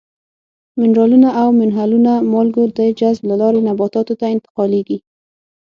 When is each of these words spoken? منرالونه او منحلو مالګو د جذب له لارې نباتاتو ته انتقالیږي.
منرالونه 0.79 1.29
او 1.41 1.47
منحلو 1.59 1.97
مالګو 2.31 2.63
د 2.77 2.79
جذب 2.99 3.23
له 3.29 3.35
لارې 3.41 3.59
نباتاتو 3.67 4.13
ته 4.19 4.25
انتقالیږي. 4.35 4.97